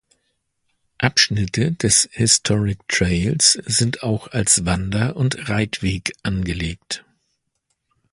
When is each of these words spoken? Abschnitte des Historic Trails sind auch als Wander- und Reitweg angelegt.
Abschnitte 0.97 1.73
des 1.73 2.09
Historic 2.11 2.87
Trails 2.87 3.51
sind 3.67 4.01
auch 4.01 4.29
als 4.29 4.65
Wander- 4.65 5.15
und 5.15 5.47
Reitweg 5.47 6.13
angelegt. 6.23 7.05